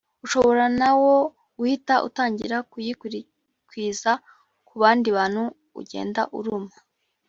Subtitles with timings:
[0.25, 1.15] ushobora na wo
[1.57, 4.11] guhita utangira kuyikwirakwiza
[4.67, 5.43] ku bandi bantu
[5.79, 6.73] ugenda uruma